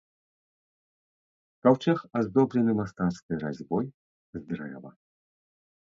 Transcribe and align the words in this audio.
Каўчэг 1.67 1.97
аздоблены 2.21 2.71
мастацкай 2.81 3.35
разьбой 3.47 3.85
з 4.39 4.45
дрэва. 4.53 4.91